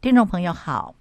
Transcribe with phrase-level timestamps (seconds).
[0.00, 0.94] 听众朋友好，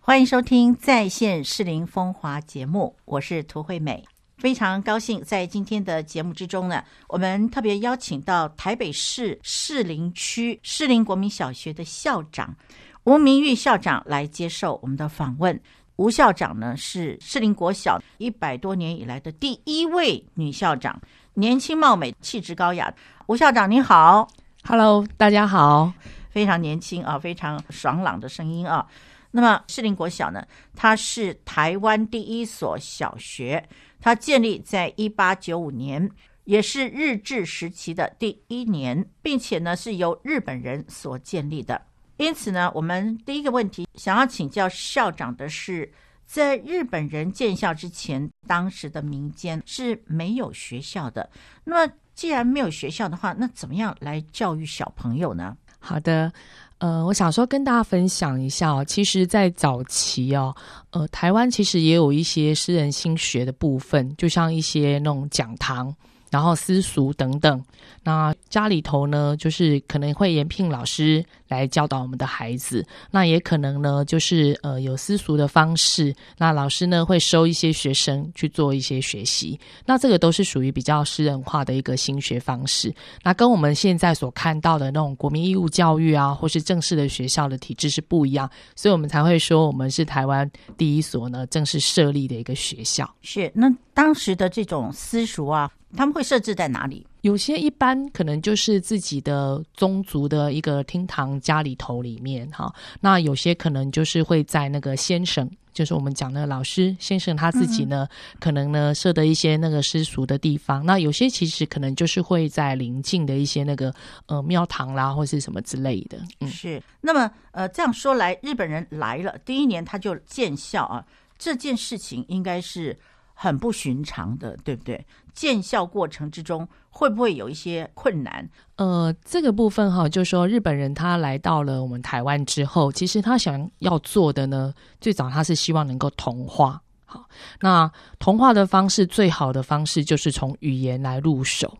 [0.00, 4.02] 欢迎收听在线适龄风华节目，我是涂惠美。
[4.38, 12.56] 非常高兴在今天的节目之中呢，我们特别邀请到台北市士林区士林国民小学的校长
[13.04, 15.60] 吴明玉校长来接受我们的访问。
[15.96, 20.98] 吴校长呢是士林国小一百多年以来的第一位女校长，
[21.34, 22.90] 年轻貌美，气质高雅。
[23.26, 24.26] 吴校长您好
[24.64, 25.92] ，Hello，大家好，
[26.30, 28.86] 非常年轻啊，非常爽朗的声音啊。
[29.30, 33.68] 那么士林国小呢，它是台湾第一所小学。
[34.00, 36.08] 它建立在一八九五年，
[36.44, 41.82] 也是日治时期的第一年，并且呢是由日本人所建立的。
[42.16, 45.92] 因此呢，我们第一个问题想要请教校长的是，
[46.24, 51.28] 在日本人建校之前，当时的民间是没有学校的。
[51.64, 55.56] 那么既然没有学校的话，那怎么样来教育小朋友呢？
[55.78, 56.32] 好的。
[56.78, 60.54] 呃，我想说跟大家分享一下哦，其实，在早期哦，
[60.90, 65.92] 呃，台湾其实也有一些私人心学的部分，就像一些那种讲堂。
[66.30, 67.62] 然后私塾等等，
[68.02, 93.08] 那家里头呢，就是可能会延聘老师来教导我们的孩子，那也可能呢，就是呃有私塾的方式，那老师呢会收一些学生去做一些学习，那这个都是属于比较私人化的一个新学方式，那跟我们现在所看到的那种国民义务教育啊，或是正式的学校的体制是不一样，所以我们才会说我们是台湾第一所呢正式设立的一个学校。
[93.22, 95.70] 是，那当时的这种私塾啊。
[95.96, 97.06] 他们会设置在哪里？
[97.22, 102.72] 有些一般可能就是自己的宗族的一个厅堂家里头里面哈。
[103.00, 108.06] 那有些可能就是会在那个先生，就是我们讲那个老师先生他自己呢，
[108.38, 110.84] 可能呢设的一些那个私塾的地方。
[110.86, 113.92] 那有些其实可能就是会在邻近的一些那个
[114.26, 116.18] 呃庙堂啦，或是什么之类的。
[116.40, 116.80] 嗯，是。
[117.00, 121.04] 那么呃这样说来，日本人来了第一年他就建校啊，
[121.36, 122.96] 这件事情应该是。
[123.40, 125.06] 很不寻常的，对不对？
[125.32, 128.44] 见效过程之中会不会有一些困难？
[128.74, 136.82] 呃，这个部分哈，就是说日本人他来到了我们台湾之后，其实他想要做的呢，最早他是希望能够同化。
[137.04, 137.28] 好，
[137.60, 137.88] 那
[138.18, 141.78] 同化的方式最好的方式就是从语言来入手。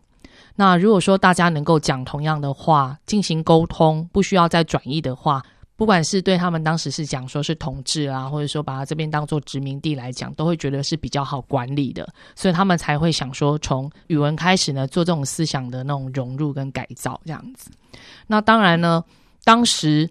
[0.55, 5.43] 那如果说大家能够讲同样的话，进行沟通，不需要再转译的话。
[5.79, 17.71] 不管是对他们当时是讲说是统治啊，或者说把他这边当做殖民地来讲，都会觉得是比较好管理的，所以他们才会想说从语文开始呢，做这种思想的那种融入跟改造这样子。
[18.27, 19.01] 那当然呢，
[19.45, 20.09] 当时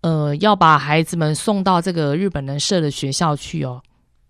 [0.00, 3.82] 呃要把孩子们送到这个日本人设的学校去哦。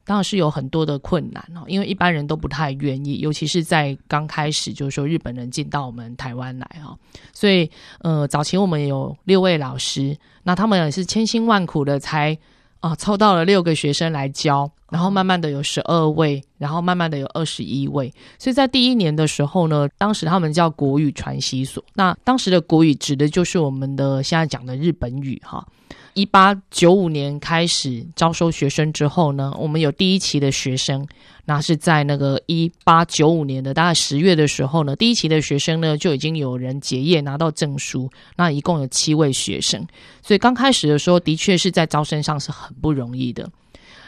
[0.04, 6.97] 当然是有很多的困难哦，因为一般人都不太愿意，尤其是在刚开始，就是说日本人进到我们台湾来哈，
[7.32, 7.70] 所以
[8.00, 12.37] 呃，早前我们有六位老师，那他们也是千辛万苦的才
[12.81, 25.66] 啊凑到了六个学生来教，然后慢慢的有十二位，然后慢慢的有二十一位，所以在第一年的时候呢，当时他们叫国语传习所，那当时的国语指的就是我们的现在讲的日本语哈。
[26.12, 31.04] 一八九五年开始招收学生之后呢，我们有第一期的学生，
[31.44, 39.84] 那是在那个一八九五年的大概十月的时候呢，第一期的学生呢就已经有人结业拿到证书，那一共有七位学生，
[40.22, 43.50] 所以刚开始的时候的确是在招生上是很不容易的，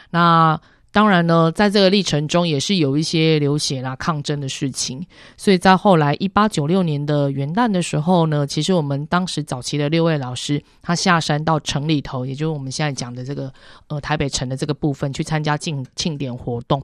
[0.09, 0.57] 那。
[0.91, 5.05] 当然呢，在这个历程中也是有一些流血啦、抗争的事情，
[5.35, 13.53] 所以在后来一八九六年的元旦的时候呢，其实我们当时早期的六位老师，他下山到城里头，也就是我们现在讲的这个
[13.89, 16.83] 呃台北城的这个部分去参加庆庆典活动。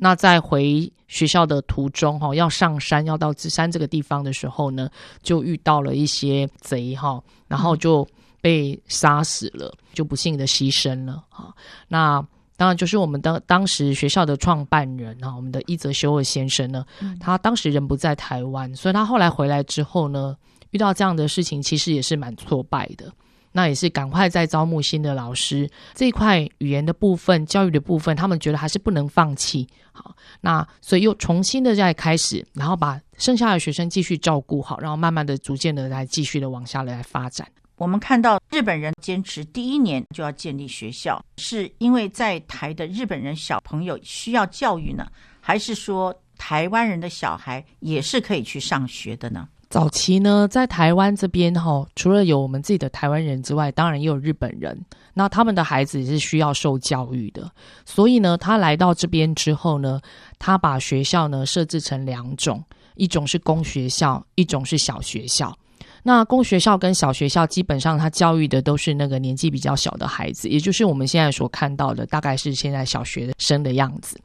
[0.00, 4.88] 那在回学校的途中哈，要上山要到芝山这个地方的时候呢，
[5.22, 8.04] 就遇到了一些贼哈，然后就
[8.40, 11.54] 被杀死了，就不幸的牺牲了哈。
[11.86, 12.24] 那
[12.62, 16.84] 当然，就是我们的当时学校的创办人啊，我们的伊泽修尔先生呢，
[17.18, 20.36] 他当时人不在台湾，所以他后来回来之后呢，
[20.70, 23.12] 遇到这样的事情，其实也是蛮挫败的。
[23.50, 29.66] 那也是赶快在招募新的老师这一块语言的部分、教育的部分，他们觉得还是不能放弃。
[29.90, 37.44] 好，那所以又重新的再开始，然后把剩下的学生继续照顾好，然后慢慢的、逐渐的来继续的往下来发展。
[37.76, 45.06] 我们看到日本人坚持第一年就要建立学校，是因为在台的日本人小朋友需要教育呢，
[45.40, 49.48] 还是说台湾人的小孩也是可以去上学的呢？
[49.68, 54.78] 早期呢，在台湾这边哈，除了有我们自己的台湾人之外，当然也有日本人，
[55.14, 57.50] 那他们的孩子也是需要受教育的，
[57.86, 59.98] 所以呢，他来到这边之后呢，
[60.38, 62.62] 他把学校呢设置成两种，
[62.96, 65.56] 一种是公学校，一种是小学校。
[66.04, 74.18] 那公学校跟小学校基本上，它教育的都是那个年纪比较小的孩子，也就是我们现在所看到的，大概是现在小学生的样子。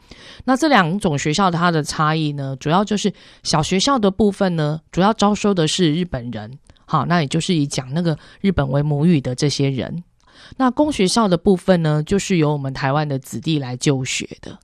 [0.43, 3.13] 那这两种学校它的差异呢，主要就是
[3.43, 6.51] 小学校的部分呢，主要招收的是日本人，
[6.85, 10.03] 好，那也就是以讲那个日本为母语的这些人。
[10.55, 14.57] 那公学校的部分呢，就是由我们台湾的子弟来就学的。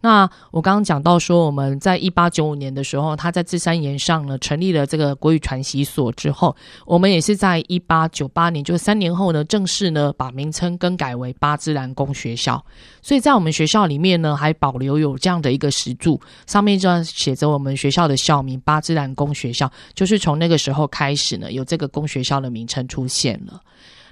[0.00, 6.54] 那我刚刚讲到说，我们在一八九五年的时候，他在芝山岩上呢成立了这个国语传习所之后，
[6.86, 12.64] 我们也是在一八九八年，就三年后呢，正式呢把名称更改为八芝兰公学校。
[13.02, 23.60] 所以在我们学校里面呢，还保留有这样的一个石柱，上面就写着我们学校的校名八芝兰公学校，就是从那个时候开始呢，有这个公学校的名称出现了。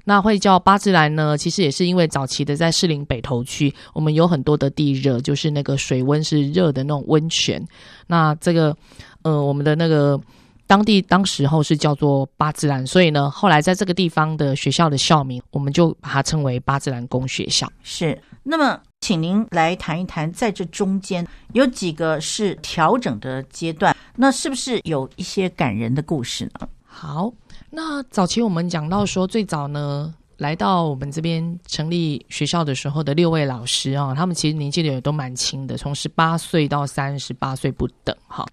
[0.09, 1.37] 那会叫八字兰呢？
[1.37, 7.61] 其实也是因为早期的在士林北投区，我们有很多的地热，就是那个水温是热的那种温泉。
[8.07, 8.77] 那这个，
[9.23, 10.19] 呃，我们的那个
[10.65, 17.69] 当地当时候是叫做八字兰，所以呢，后来在这个地方的学校的校名，我们就把它称为八字兰公学校。
[17.83, 18.17] 是。
[18.45, 26.69] 那么，请您来谈一谈，在这中间有几个是调整的阶段，那是不是有一些感人的故事呢？
[26.85, 27.33] 好。
[27.71, 38.47] 那早期我们讲到说，最早呢来到我们这边成立学校的时候的六位老师啊，他们其实年纪也都蛮轻的，从十八岁到三十八岁不等，哈。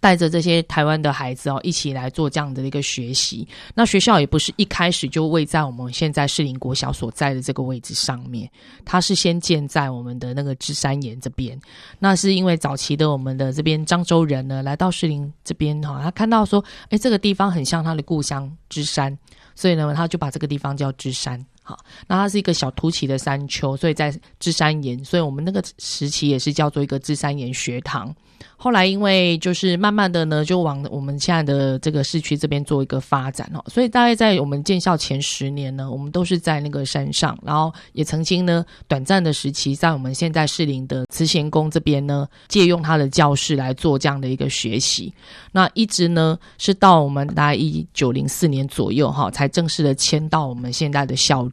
[0.00, 3.46] 带着这些台湾的孩子哦，一起来做这样的一个学习。
[3.74, 8.50] 那学校也不是一开始就位在我们现在士林国小所在的这个位置上面，
[8.84, 11.60] 它是先建在我们的那个芝山岩这边。
[11.98, 19.16] 那是因为早期的我们的这边漳州人呢，来到士林这边哈，他看到说，哎，这个地方很像他的故乡芝山，
[19.54, 21.44] 所以呢，他就把这个地方叫芝山。
[21.70, 21.78] 好，
[22.08, 28.12] 那它是一个小凸起的山丘，所以在芝山岩，所以我们那个时期也是叫做一个芝山岩学堂。
[28.56, 45.12] 后来因为就是慢慢的呢，就往我们现在的这个市区这边做一个发展哦，所以大概在我们建校前十年呢，我们都是在那个山上，然后也曾经呢短暂的时期在我们现在士林的慈贤宫这边呢，借用他的教室来做这样的一个学习。
[45.52, 51.48] 那一直呢是到我们大概一九零四年左右哈，才正式的迁到我们现在的校。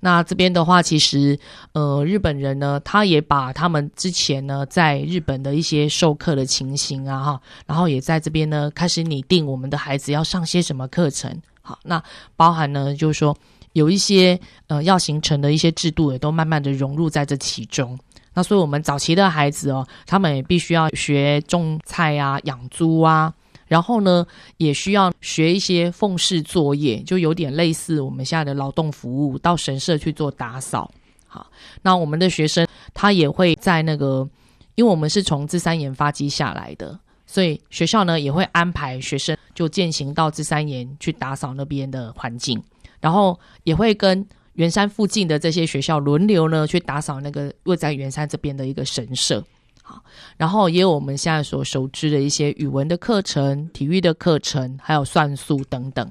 [0.00, 1.38] 那这边的话，其实，
[1.72, 11.30] 呃，日本人呢，他也把他们之前呢在日本的一些授课的情形啊，哈，然后也在这边呢开始拟定我们的孩子要上些什么课程。
[11.60, 12.02] 好，那
[12.36, 13.36] 包含呢，就是说
[13.74, 17.98] 有一些呃要形成的一些制度，也都慢慢的融入在这其中。
[18.34, 23.32] 那所以我们早期的孩子哦，他们也必须要学种菜啊、养猪啊。
[23.72, 24.26] 然后呢，
[24.58, 30.92] 也需要学一些奉事作业，就有点类似我们现在的劳动服务，到神社去做打扫。
[31.26, 34.28] 好，那我们的学生他也会在那个，
[34.74, 42.62] 因为我们是从芝山岩发迹下来的，所以学校呢也会安排学生就践行到芝山岩去打扫那边的环境，
[43.00, 44.22] 然后也会跟
[44.56, 49.42] 圆山附近的这些学校轮流呢去打扫那个位在圆山这边的一个神社。
[49.82, 50.02] 好，
[50.36, 56.10] 然后也有我们现在所熟知的一些语文的课程、体育的课程，还有算术等等。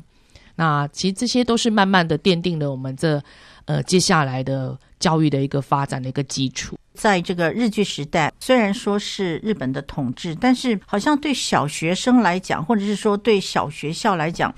[0.55, 3.19] 那其实这些都是慢慢的奠定了我们这
[3.65, 6.77] 呃接下来的教育的一个发展的一个基础。
[6.93, 14.53] 在这个日据时代，虽然说是日本的统治，但是好像对小学生来讲，或者是说对小学校来讲，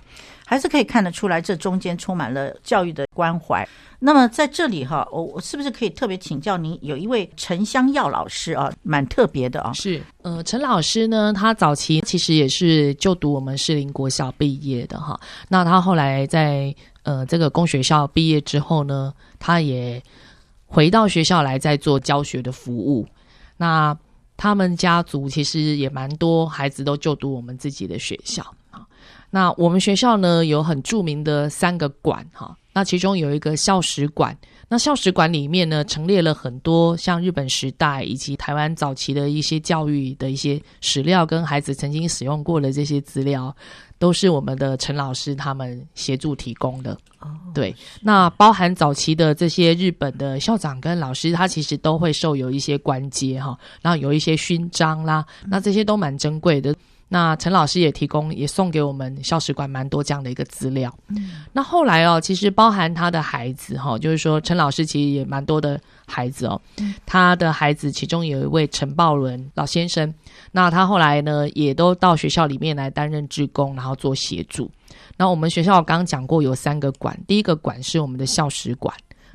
[0.53, 3.67] 还是可以看得出来，这中间充满了教育的关怀。
[3.97, 6.77] 那么在这里哈，我我是不是可以特别请教您？
[6.83, 9.73] 有一位陈香耀老师啊，蛮特别的啊。
[9.73, 15.19] 是，呃，陈老师呢，他早期其实也是就读我们士林国小毕业的哈。
[15.49, 19.99] 那他后来在呃这个公学校毕业之后呢，他也
[20.67, 23.07] 回到学校来在做教学的服务。
[23.57, 23.97] 那
[24.37, 28.45] 他们家族其实也蛮多孩子都就读我们自己的学校。
[29.33, 32.55] 那我们学校呢有很著名的三个馆哈。
[32.71, 34.35] 那其中有一个校史馆，
[34.67, 43.55] 那校史馆里面呢，陈列了很多像日本时代以及台湾早期的一些教育的一些史料，跟孩子曾经使用过的这些资料，
[43.97, 46.93] 都是我们的陈老师他们协助提供的。
[47.19, 56.75] 哦，对，那包含早期的这些日本的校长跟老师，他其实都会受有一些官阶哈，然后有一些勋章啦，那这些都蛮珍贵的。
[57.13, 60.91] 那陈老师也提供，也送给我们校史馆蛮多这样的一个资料。
[61.09, 66.59] 嗯，那后来哦，其实包含他的孩子哈，就是说陈老师其实也蛮多的孩子哦。
[67.05, 70.11] 他的孩子其中有一位陈抱伦老先生，
[70.51, 74.67] 那他后来呢也都到学校里面来担任职工，然后做协助。
[75.15, 78.91] 那我们学校刚刚讲过有三个馆，第一个馆是我们的校史馆。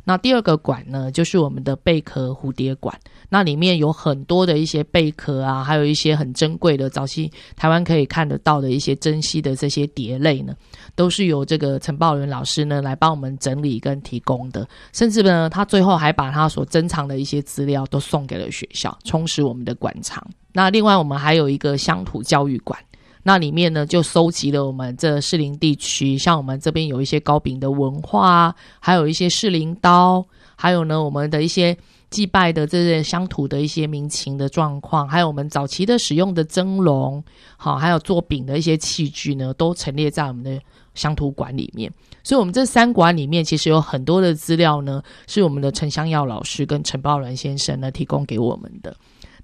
[0.09, 2.99] 那第二个馆呢，就是我们的贝壳蝴蝶馆。
[3.29, 10.55] 那里面有很多的一些贝壳啊，还有一些很珍贵的早期台湾可以看得到的一些珍稀的这些蝶类呢，
[10.95, 14.67] 都是由这个陈宝仁老师呢来帮我们整理跟提供的。
[14.95, 20.27] 甚至呢，他最后还把他所珍藏的一些资料都送给了学校，充实我们的馆藏。
[20.55, 22.81] 那另外，我们还有一个乡土教育馆。
[23.29, 30.25] 那里面呢，就收集了我们这士林地区，像我们这边有一些糕饼的文化，还有一些士林刀，
[30.57, 31.77] 还有呢，我们的一些
[32.09, 37.23] 祭拜的这些乡土的一些民情的状况，还有我们早期的使用的蒸笼，
[37.59, 40.59] 好，还有做饼的一些器具呢，都陈列在我们的
[40.95, 41.93] 乡土馆里面。
[42.25, 48.97] 所以，我们这三馆里面其实有很多的资料呢，是我们的陈香耀老师跟陈宝仁先生呢提供给我们的。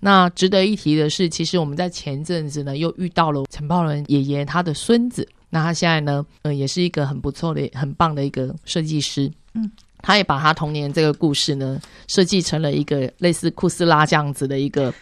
[0.05, 5.27] 那值得一提的是，其实我们在前阵子呢，又遇到了陈宝伦爷爷他的孙子。
[5.49, 9.33] 那他现在呢，呃，也是一个很不错的、很棒的一个设计师。
[9.55, 9.71] 嗯，
[10.03, 14.93] 他也把他童年这个故事呢，设计成了一个类似库斯拉这样子的一个，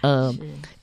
[0.00, 0.32] 呃，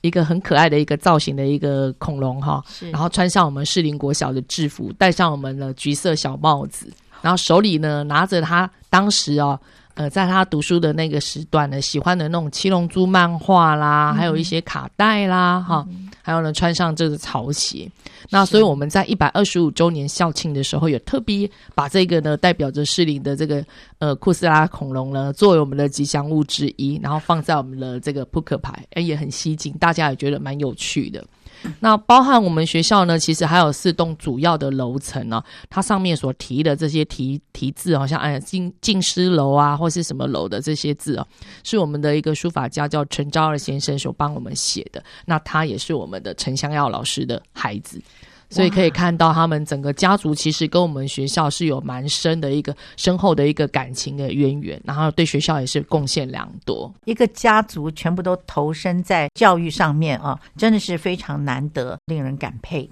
[0.02, 2.62] 一个很可爱的一个造型的一个恐龙哈。
[2.92, 9.58] 然后穿上我们士林国小的制服，戴上我们的橘色小帽子，然后手里呢拿着他当时哦。
[9.94, 15.86] 呃，在他读书的那个时段呢，喜欢的那种七龙珠漫画啦，还有一些卡带啦，哈，
[16.22, 17.90] 还有呢，穿上这个潮鞋。
[18.30, 23.64] 那所以我们在一百二十五周年校庆的时候，也特别把这个呢代表着适龄的这个
[23.98, 31.24] 呃库斯拉恐龙呢，作为我们的吉祥物之一，然后放在我们的这个扑克牌，哎，也很吸睛，大家也觉得蛮有趣的。
[31.78, 41.26] 那包含我们学校呢，其实还有四栋主要的楼层呢，它上面所提的这些题题字，好像哎进进师楼啊，或是什么楼的这些字哦，
[41.62, 45.02] 是我们的一个书法家叫陈昭二先生所帮我们写的。
[45.26, 48.00] 那他也是我们的陈香耀老师的孩子。
[48.50, 56.92] 所以可以看到，他们整个家族其实跟我们学校是有蛮深的一个深厚的一个感情的渊源，然后对学校也是贡献良多。
[57.04, 62.90] 一个家族全部都投身在教育上面啊，真的是非常难得，令人感佩。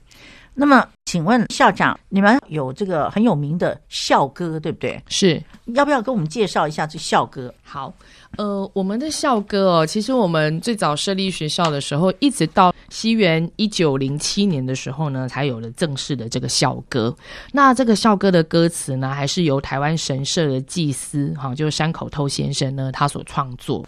[0.61, 5.01] 那么，请问校长，你们有这个很有名的校歌，对不对？
[5.09, 7.55] 是，要不要给我们介绍一下这校歌？
[7.63, 7.95] 好，
[8.37, 17.15] 呃，我们的校歌哦，其实我们最早设立学校的时候，一直到西元一九零七年的时候呢，才有了正式的这个校歌。
[17.53, 23.85] 那这个校歌的歌词呢，还是由台湾神社的祭司，哈，就是山口透先生呢，他所创作。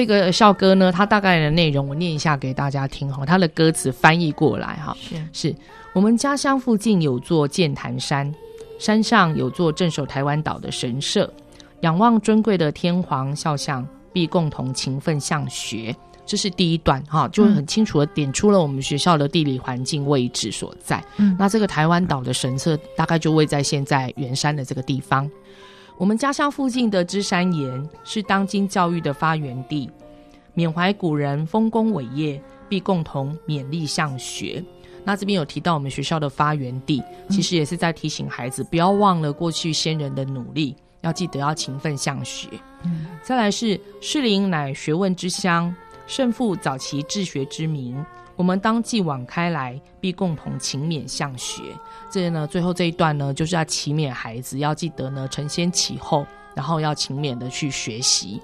[0.00, 3.26] 这个校歌呢，它大概的内容我念一下给大家听哈。
[3.26, 5.56] 它的歌词翻译过来哈，是是
[5.92, 8.34] 我们家乡附近有座剑潭山，
[8.78, 11.30] 山上有座镇守台湾岛的神社，
[11.82, 15.94] 仰望尊贵的天皇肖像，必共同勤奋向学。
[16.24, 21.04] 这是第一段哈，就很清楚的点出了我们学校的地理环境位置所在。
[21.18, 25.30] 嗯，那这个台湾岛的神社大概就位在现在圆山的这个地方。
[26.00, 29.90] 我们家乡附近的芝山岩是当今教育的发源地，
[30.54, 34.64] 缅怀古人丰功伟业，必共同勉励向学。
[35.04, 42.48] 那这边有提到我们学校的发源地，其实也是在提醒孩子不要忘了过去先人的努力，要记得要勤奋向学。
[43.22, 45.74] 再来是士林乃学问之乡，
[46.06, 48.02] 胜负早期治学之名。
[48.36, 51.62] 我们当继往开来，必共同勤勉向学。
[52.10, 58.40] 这呢，最后这一段呢，就是要勤勉孩子，要记得呢承先启后，然后要勤勉的去学习。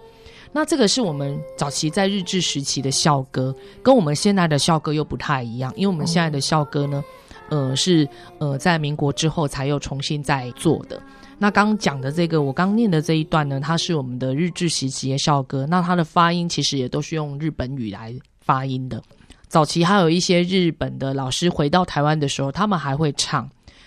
[0.53, 7.05] 那这个是我们早期在日治时期的校歌，跟我们现在的校歌又不太一样，因为我们现在的校歌呢，
[7.51, 8.09] 呃，是
[8.39, 10.99] 呃在民国之后才又重新再做的。
[11.39, 19.03] 那刚讲的这个，我刚念的这一段呢，它是我们的日治时期的校歌，那它的发音其实也都是用日本语来发音的。
[19.49, 23.47] 早期还有一些日本的老师回到台湾的时候，他们还会唱，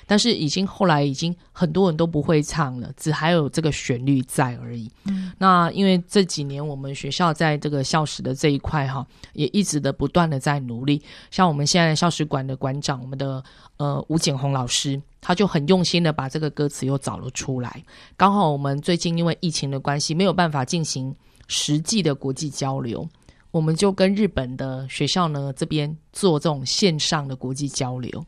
[0.10, 4.90] 但是已经后来已经很多人都不会唱了，只还有这个旋律在而已。
[5.38, 11.00] 那因为这几年我们学校在这个校史的这一块哈，也一直的不断的在努力。
[11.30, 13.44] 像我们现在校史馆的馆长，我们的
[13.78, 17.84] 呃吴景宏老师，他就很用心的把这个歌词又找了出来。
[18.18, 21.16] 刚好我们最近因为疫情的关系，没有办法进行
[21.48, 23.08] 实际的国际交流，
[23.52, 28.26] 我们就跟日本的学校呢这边做这种线上的国际交流。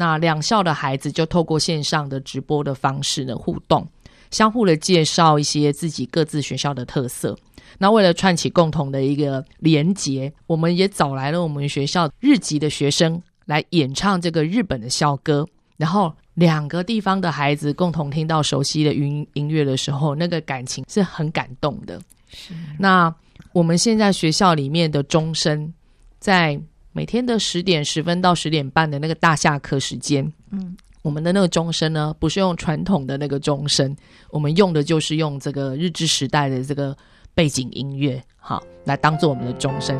[0.00, 3.84] 那两校的孩子就透过线上的直播的方式呢互动。
[4.30, 7.36] 相互的介绍一些自己各自学校的特色。
[7.78, 15.44] 那为了串起共同的一个连结，我们也找来了我们学校日籍的学生来演唱这个日本的校歌。
[15.76, 22.00] 然后两个地方的孩子共同听到熟悉的音音乐的时候，那个感情是很感动的。
[22.28, 22.54] 是。
[22.78, 23.12] 那
[23.52, 25.72] 我们现在学校里面的钟声，
[26.20, 26.60] 在
[26.98, 30.76] 每天的十点十分到十点半的那个大下课时间，嗯。
[31.02, 33.96] 我们的那个钟声呢，不是用传统的那个钟声，
[34.30, 36.96] 我们用的就是用这个日治时代的这个
[37.34, 39.96] 背景音乐，好，来当做我们的钟声。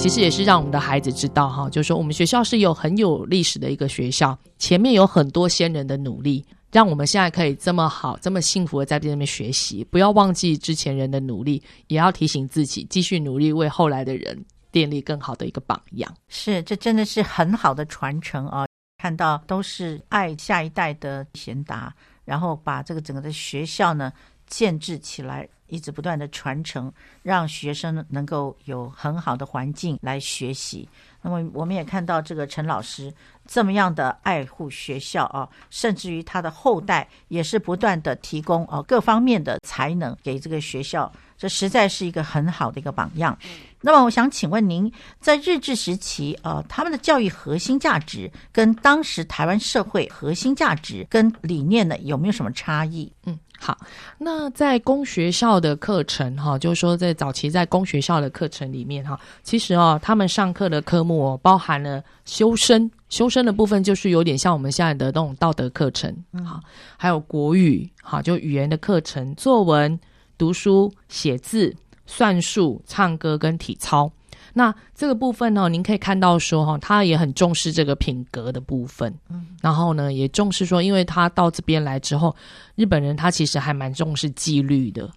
[0.00, 6.42] 其实也是让我们的孩子知道，哈，就是说我们学校是有很有历史的一个学校，前面有很多先人的努力，
[6.72, 9.86] 让我们现在可以这么好、这么幸福的在这边学习。
[9.90, 14.42] 不要忘记之前人的努力，也要提醒自己继续努力，为后来的人
[14.72, 16.12] 建立更好的一个榜样。
[16.28, 18.64] 是，这真的是很好的传承啊！
[18.96, 24.10] 看到都是爱下一代的贤达，然后把这个整个的学校呢
[24.46, 25.46] 建制起来。
[25.70, 30.88] 一直不断的传承，让学生能够有很好的环境来学习。
[31.22, 33.12] 那么，我们也看到这个陈老师
[33.46, 43.38] 这么样的爱护学校啊，甚至于他的后代也是不断的提供啊各方面的才能给这个学校，这实在是一个很好的一个榜样。
[43.82, 53.12] 那么，我想请问您，在日治时期啊，他们的教育核心价值跟当时台湾社会核心价值跟理念呢，有没有什么差异？
[53.26, 53.38] 嗯。
[53.62, 53.76] 好，
[54.16, 66.10] 那在公学校的课程哈，就是说在早期在公学校的课程里面哈，其实哦，他们上课的科目哦，包含了修身，修身的部分就是有点像我们现在的那种道德课程，
[66.42, 66.58] 好，
[66.96, 70.00] 还有国语，好，就语言的课程，作文、
[70.38, 74.10] 读书、写字、算术、唱歌跟体操。
[74.52, 82.34] 那这个部分呢，您可以看到说哈，他也很重视这个品格的部分，嗯，然后呢，也重视说，因为他到这边来之后，
[82.74, 85.08] 日本人他其实还蛮重视纪律的，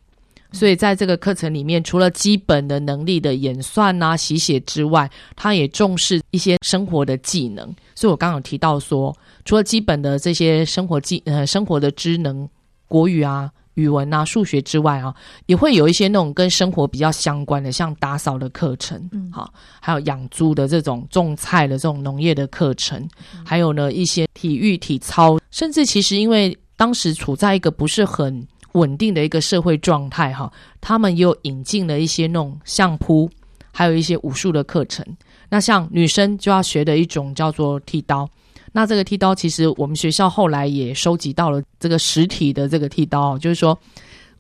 [0.52, 7.65] 所以在这个课程里面，除了基本的能力的演算啊、习写之外，他也重视一些生活的技能。
[7.96, 9.15] 所以我刚刚有提到说，
[9.46, 12.48] 除了基本的这些生活技呃生活的知能，
[12.88, 13.52] 国语啊。
[13.75, 15.13] 语文啊、数学之外啊，
[15.47, 23.07] 也会有一些那种跟生活比较相关的，像打扫的课程，嗯，好，还有养猪的这种种菜的这种农业的课程，
[23.45, 33.29] 还有呢一些体育体操，甚至其实因为当时处在一个不是很稳定的一个社会状态哈，他们也有引进了一些那种相扑，
[33.71, 35.05] 还有一些武术的课程。
[35.49, 38.29] 那像女生就要学的一种叫做剃刀。
[38.75, 43.77] 那这个剃刀，其实我们学校后来也收集到了这个实体的这个剃刀，就是说，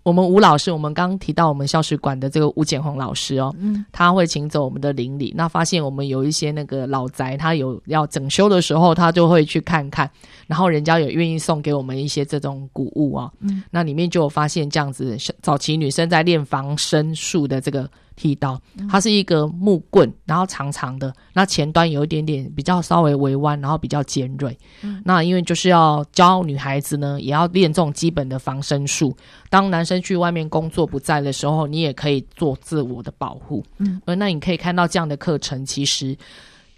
[0.01, 10.09] 我们吴老师，我们刚提到我们校史馆的这个吴简宏老师哦，嗯，他会请走我们的邻里，那发现我们有一些那个老宅，他有要整修的时候，他就会去看看，
[10.47, 17.87] 然后人家也愿意送给我们一些这种古物啊，嗯，那里面就有发现这样子，早期女生在练防身术的这个。
[18.15, 24.57] 剃刀，它是一个木棍，然后长长的，那前端有一点点比较稍微微弯，然后比较尖锐。
[25.03, 29.15] 那因为就是要教女孩子呢，也要练这种基本的防身术。
[29.49, 33.63] 当男生去外面工作不在的时候，你也可以做自我的保护。
[33.77, 36.17] 嗯，那你可以看到这样的课程，其实，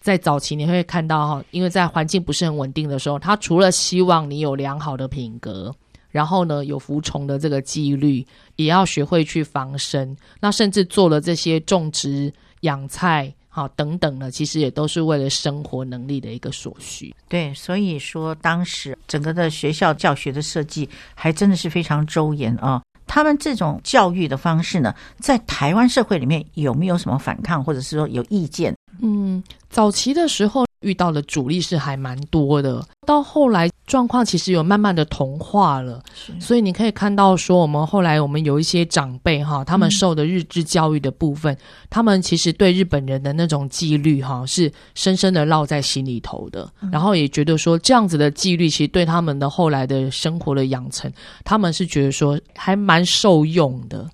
[0.02, 5.74] 在早期你会看到哈，因为在环境不是很稳定的时候，他除了希望你有良好的品格。
[6.16, 8.26] 然后呢，有服从的这个纪律，
[8.56, 10.16] 也要学会去防身。
[10.40, 17.14] 那甚至做了这些种植、养菜，好等等呢，其实也都是为了生活能力的一个所需。
[17.28, 22.82] 对，所以说当时整个的学校教学的设计，还真的是非常周延啊。
[23.06, 28.74] 他们这种教育的方式呢，在台湾社会里面有没有什么反抗，或者是说有意见？
[29.02, 30.65] 嗯，早期的时候。
[30.86, 32.86] 遇到的阻力是还蛮多的。
[33.06, 36.02] 到后来状况其实有慢慢的同化了，
[36.40, 41.56] 所以你可以看到说，我们后来我们有一些长辈哈，他们受的日治教育的部分，
[41.90, 46.68] 他们其实对日本人的那种纪律哈，是深深的烙在心里头的。
[46.92, 51.12] 然后也觉得说，这样子的纪律其实对他们的后来的生活的养成，
[51.44, 54.10] 他们是觉得说还蛮受用的。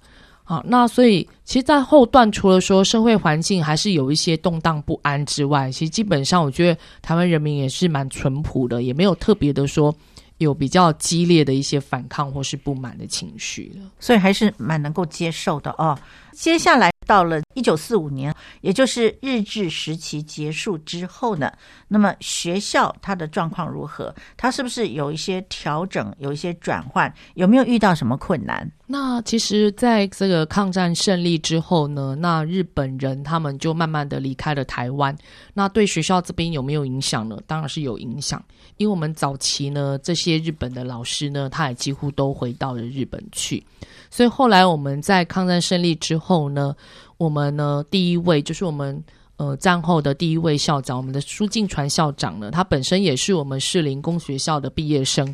[0.52, 9.96] 啊，那所以其实，在后段除了说社会环境还是有一些动荡不安之外，其实基本上我觉得台湾人民也是蛮淳朴的，也没有特别的说
[10.40, 15.98] 有比较激烈的一些反抗或是不满的情绪，所以还是蛮能够接受的哦。
[16.34, 16.92] 接下来。
[17.12, 21.52] 到了一九四五年，也就是日治时期结束之后呢，
[21.90, 24.16] 那么学校它的状况如何？
[24.38, 27.14] 它是不是有一些调整，有一些转换？
[27.34, 28.66] 有没有遇到什么困难？
[28.88, 35.14] 那其实，在这个抗战胜利之后呢，那日本人他们就慢慢的离开了台湾。
[35.54, 37.38] 那对学校这边有没有影响呢？
[37.46, 38.42] 当然是有影响，
[38.82, 43.64] 因为我们早期呢，这些日本的老师呢，他也几乎都回到了日本去。
[44.10, 46.76] 所以后来我们在抗战胜利之后呢，
[47.18, 49.02] 我们呢第一位就是我们
[49.38, 55.34] 呃战后的第一位校长，我们的苏敬传校长呢，他本身也是我们士林工学校的毕业生，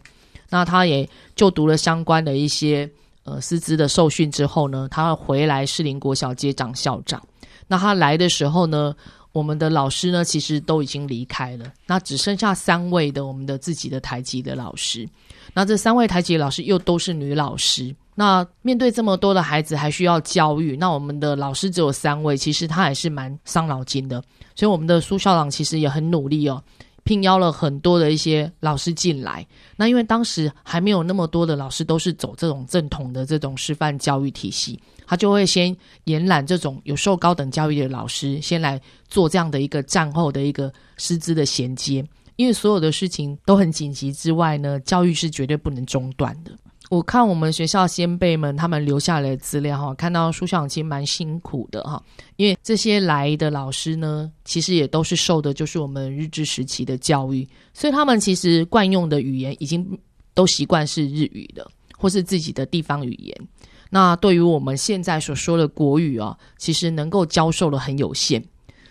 [0.50, 2.90] 那他也就读了相关的一些
[3.24, 7.24] 呃师资的受训之后呢，他回来士林国小接掌校长。
[7.70, 8.96] 那他来的时候呢，
[9.38, 15.08] 我们的老师呢其实都已经离开了，那只剩下三位的我们的自己的台籍的老师，
[15.54, 17.96] 那这三位台籍老师又都是女老师。
[18.16, 24.24] 那面对这么多的孩子，还需要教育，那我们的老师只有三位，其实他还是蛮伤脑筋的。
[24.56, 26.60] 所以我们的苏校长其实也很努力哦，
[27.04, 29.46] 聘邀了很多的一些老师进来。
[29.76, 42.06] 那因为当时还没有那么多的老师都是走这种正统的这种师范教育体系，他就会先延揽这种有受高等教育的老师，先来做这样的一个战后的一个师资的衔接。
[42.36, 46.52] 因为所有的事情都很紧急之外呢，教育是绝对不能中断的。
[46.90, 52.02] 我看我们学校先辈们他们留下来的资料哈，看到苏校长其实蛮辛苦的哈，
[52.38, 59.86] 因为这些来的老师呢，其实也都是受的就是我们日治时期的教育，所以他们其实惯用的语言已经
[60.34, 63.36] 都习惯是日语的，或是自己的地方语言。
[63.90, 68.44] 那对于我们现在所说的国语啊，其实能够教授的很有限，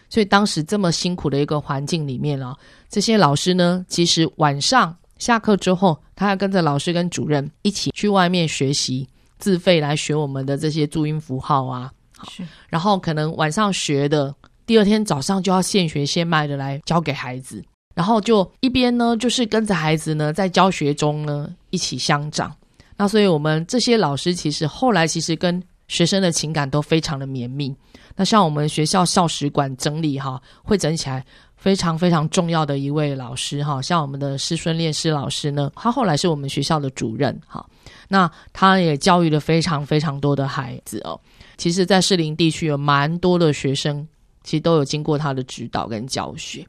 [0.09, 2.57] 所以当时这么辛苦的一个环境里面啊，
[2.89, 4.97] 这些老师呢，其实晚上。
[5.19, 11.91] 下课之后，他要跟着老师跟主任一起去外面学习，自费来学我们的这些注音符号啊。
[12.19, 12.29] 好，
[12.69, 14.35] 然后可能晚上学的，
[14.67, 22.55] 第二天早上就要现学现卖的来教给孩子，然后就一边呢，就是跟着孩子呢，在教学中呢一起相长。
[22.97, 27.75] 那所以我们这些老师其实后来其实跟学生的情感都非常的绵密。
[28.17, 31.25] 那像我们学校校史馆整理哈，会整起来。
[31.57, 37.65] 非常非常重要的一位老师哈，像我们的师孙炼师老师呢，他后来是我们学校的主任哈。
[38.09, 41.19] 那他也教育了非常非常多的孩子哦。
[41.57, 44.07] 其实，在士林地区有蛮多的学生，
[44.45, 46.65] 其实都有经过他的指导跟教学。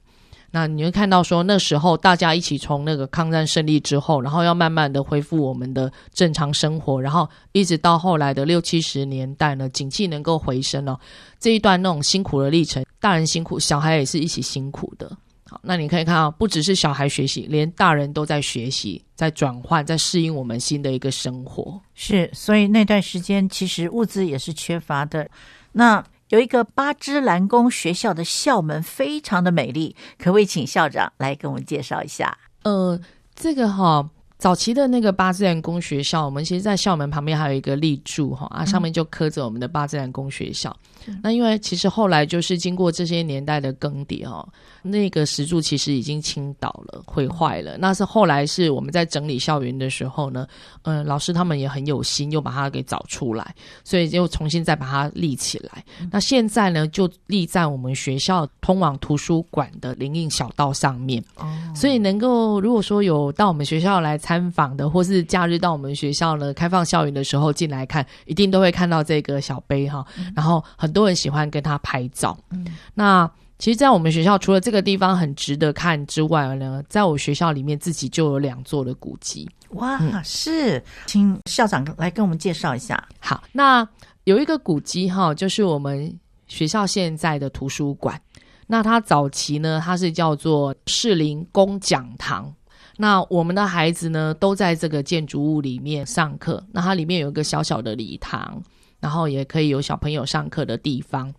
[0.58, 11.00] 那你会看到说，那时候大家一起从那个抗战胜利之后，然后要慢慢的恢复我们的正常生活，然后一直到后来的六七十年代呢，景气能够回升了，
[11.39, 15.15] 这一段那种辛苦的历程，大人辛苦，小孩也是一起辛苦的。
[15.48, 21.80] 好，那你可以看啊，不只是小孩学习，连大人都在学习，在转换，在适应我们新的一个生活。
[21.93, 25.30] 是，所以那段时间其实物资也是缺乏的。
[25.72, 26.04] 那。
[26.30, 32.38] 有一个八支蓝宫学校的校门非常的美丽，可不可以请校长来跟我们介绍一下？
[32.63, 33.00] 呃，
[33.36, 34.10] 这个哈。
[34.40, 40.78] 早期的那个八自然工学校，我们其实，在校门旁边还有一个立柱哈啊，上面就刻着我们的八自然工学校。
[41.24, 44.48] 那因为其实后来就是经过这些年代的更迭哦，
[44.82, 47.78] 那个石柱其实已经倾倒了、毁坏了。
[47.78, 50.46] 那是后来是我们在整理校园的时候呢，
[50.84, 55.84] 嗯，老师他们也很有心，又把它给找出来，所以又重新再把它立起来。
[56.12, 61.24] 那现在呢，就立在我们学校通往图书馆的灵应小道上面。
[61.38, 64.17] 哦，所以能够如果说有到我们学校来。
[64.17, 70.04] 参访的，或是假日到我们学校呢开放校园的时候进来看，一定都会看到这个小碑哈。
[70.36, 72.38] 然后很多人喜欢跟他拍照。
[72.49, 73.29] 嗯，那
[73.60, 79.49] 其实，在我们学校除了这个地方很值得看之外呢，在我学校里面自己就有两座的古迹。
[79.71, 83.03] 哇，是，请校长来跟我们介绍一下。
[83.19, 83.88] 好，那
[84.23, 88.19] 有一个古迹哈，就是我们学校现在的图书馆。
[88.67, 92.53] 那它早期呢，它是叫做士林公讲堂。
[92.97, 96.63] 那我们的孩子呢，都在这个建筑物里面上课。
[96.71, 98.62] 那它里面有一个小小的礼堂，
[98.99, 101.33] 然后也可以有小朋友上课的地方。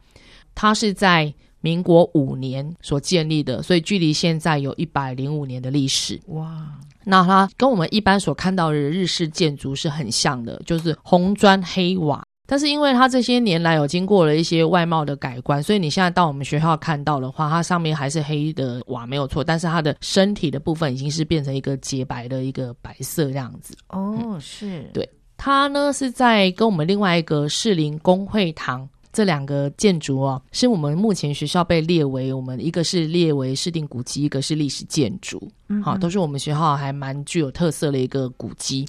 [0.54, 1.32] 它是在。
[1.60, 6.18] 民国五年所建立的，所以距离现在有一百零五年的历史。
[6.28, 12.24] 哇，那它跟我们一般所看到的日式建筑是很像的，就是红砖黑瓦。
[12.46, 23.76] 但是因为它这些年来有经过了一些外貌的改观，所以你现在到我们学校看到的话，它上面还是黑的瓦没有错，但是它的身体的部分已经是变成一个洁白的一个白色这样子。
[23.88, 25.06] 哦，是对
[25.38, 28.87] 它呢是在跟我们另外一个士林公会堂。
[29.11, 35.42] 这两个建筑哦，是我们目前学校被列为我们一个是列为市定古迹，一个是历史建筑，
[35.83, 38.87] 好，都是我们学校还蛮具有特色的一个古迹。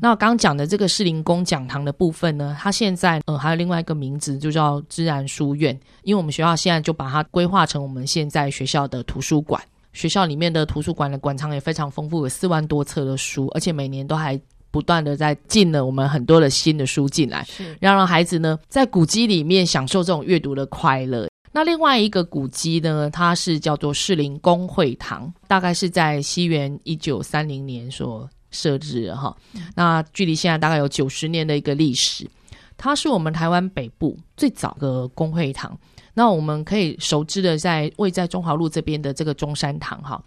[0.00, 9.60] 那我刚讲的这个士林宫讲堂的部分呢，它现在呃还有另外一个名字，就叫自然书院，因为我们学校现在就把它规划成我们现在学校的图书馆。
[9.94, 14.40] 学校里面的图书馆的馆藏也非常丰富，有四万多册的书，而且每年都还。
[14.72, 21.28] 不断的在进了我们很多的新的书进来，是要让孩子呢在古迹里面享受这种阅读的快乐。
[21.52, 29.36] 那另外一个古迹呢，它是叫做士林公会堂，大概是在西元一九三零年所设置哈。
[29.74, 32.26] 那距离现在大概有九十年的一个历史，
[32.78, 35.78] 它是我们台湾北部最早的公会堂。
[36.14, 40.22] 那我们可以熟知的，在位在中华路这边的这个中山堂哈。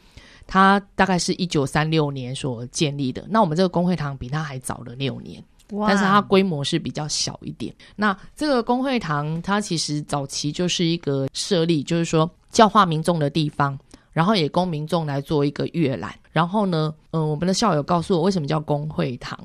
[0.47, 5.43] 它大概是一九三六年所建立的，那我们这个工会堂比它还早了六年，
[5.88, 7.73] 但是它规模是比较小一点。
[7.95, 13.77] 那这个工会堂它其实早期就是一个设立，就是说教化民众的地方，
[14.12, 16.13] 然后也供民众来做一个阅览。
[16.31, 19.39] 然后呢，嗯，我们的校友告诉我，为什么叫工会堂？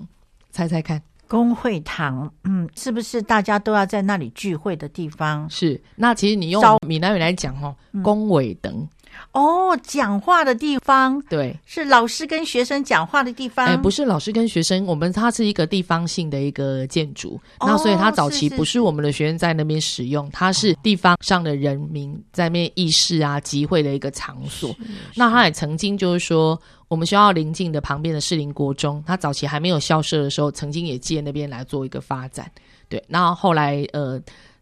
[0.50, 5.48] 猜猜看，工会堂，嗯，是不是大家都要在那里聚会的地方？
[5.48, 5.80] 是。
[5.94, 8.86] 那其实你用闽南语来讲，哈，工委等。
[9.32, 13.64] 哦，讲话的地方，对，是老师跟学生讲话的地方。
[13.66, 24.74] 哎，不是老师跟学生，我们它是一个地方性的一个建筑，那所以它早期不是我们的学生在那边使用，它是地方上的人民在那边议事啊、集会的一个场所。
[25.14, 32.50] 那它也曾经就是说，我们学校临近的旁边的士林国中，它早期还没有校舍的时候，曾经也借那边来做一个发展。
[32.88, 34.20] 对，那后来呃。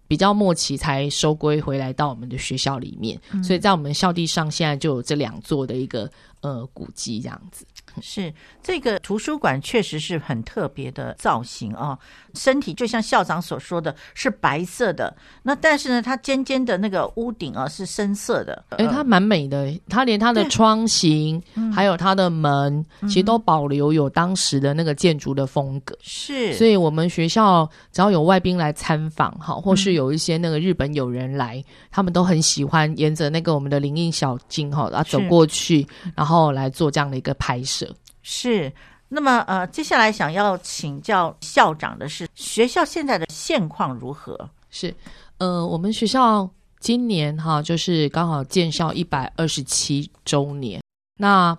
[0.08, 7.64] 比较末期才收归回来到我们的学校里面，所以在我们校地上现在就有这两座的一个呃古迹这样子。
[8.00, 11.98] 是这个图书馆确实是很特别的造型啊，
[12.34, 21.42] 身体就像校长所说的是白色的，那但是呢，它尖尖的那个屋顶啊是深色的，哎，它蛮美的，它连它的窗型
[21.74, 25.96] 还有它的门，其实都保留有当时的那个建筑的风格。
[26.00, 37.90] 是，所以我们学校只要有外宾来参访哈，或是有一些那个日本友人来，他们都很喜欢沿着那个我们的灵印小径哈，然后走过去，然后来做这样的一个拍摄。
[38.22, 38.70] 是，
[39.08, 44.48] 那么呃，接下来想要请教校长的是，学校现在的现况如何？
[44.68, 44.94] 是，
[45.38, 50.82] 呃，我们学校今年哈，就是刚好建校一百二十七周年，
[51.16, 51.56] 那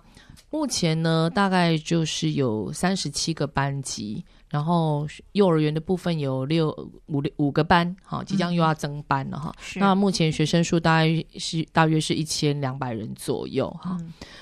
[0.50, 4.24] 目前呢，大概就是有三十七个班级。
[4.50, 9.54] 然后幼儿园的部分有六五六五个班，好，即将又要增班了哈。
[9.76, 13.96] 那目前学生数大概是大约是一千两百人左右哈。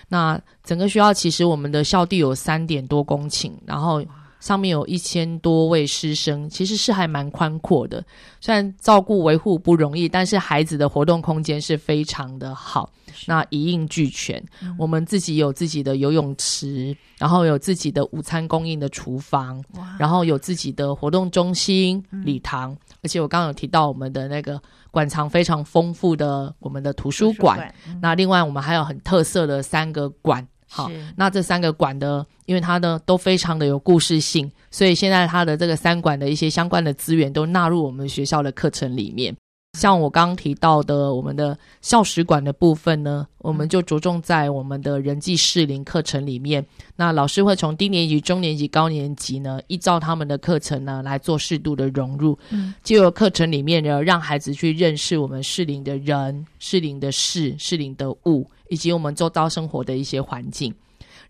[0.08, 4.02] 那整个学校其实我们的校地有三点多公顷，然后
[4.40, 8.02] 上面有一千多位师生，其实是还蛮宽阔的。
[8.40, 12.90] 虽然照顾维护不容易，但是孩子的活动空间是非常的好。
[13.26, 14.42] 那一应俱全，
[14.78, 19.62] 我们自己有自己的游泳池，然后有自己的午餐供应的厨房，
[19.98, 27.74] 然后有自己的活动中心、礼堂，而且我刚刚有提到我们的那个馆藏非常丰富的我们的图书馆。
[28.00, 39.34] 那另外我们还有很特色的三个馆，好，那这三个馆的，因为它呢都非常的有故事性，所以现在它的这个三馆的一些相关的资源都纳入我们学校的课程里面。
[39.74, 46.64] 像我刚刚提到的，我们的校史馆的部分呢，我们就着重在我们的人际适龄课程里面。
[46.96, 52.36] 那老师会从低年级、中年级、高年级呢，依照他们的课程呢来做适度的融入，
[52.82, 60.74] 就有课程里面呢，让孩子去认识我们适龄的人、适龄的事、适龄的物，以及我们周遭生活的一些环境。